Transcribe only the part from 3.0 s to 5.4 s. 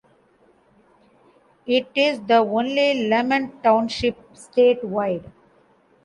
Lemon Township statewide.